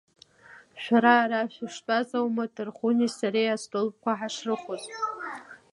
[0.83, 4.83] Шәара ара шәыштәаз аума Ҭархәынеи сареи астолқәа ҳашрыхоз…